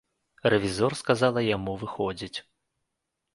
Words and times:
Рэвізор 0.53 0.95
сказала 1.01 1.43
яму 1.49 1.77
выходзіць. 1.83 2.33